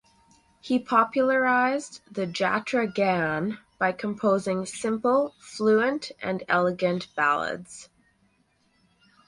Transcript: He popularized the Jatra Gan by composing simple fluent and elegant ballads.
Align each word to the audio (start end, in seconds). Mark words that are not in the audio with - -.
He 0.61 0.79
popularized 0.79 2.01
the 2.09 2.25
Jatra 2.25 2.91
Gan 2.91 3.59
by 3.77 3.91
composing 3.91 4.65
simple 4.65 5.35
fluent 5.39 6.11
and 6.23 6.41
elegant 6.49 7.13
ballads. 7.15 7.87